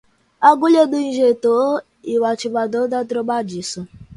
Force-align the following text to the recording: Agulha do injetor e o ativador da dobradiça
Agulha 0.49 0.87
do 0.87 0.97
injetor 0.99 1.83
e 2.03 2.17
o 2.19 2.25
ativador 2.25 2.87
da 2.87 3.03
dobradiça 3.03 3.87